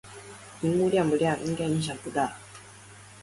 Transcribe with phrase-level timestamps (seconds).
[0.63, 2.35] 螢幕亮不亮影響應該不大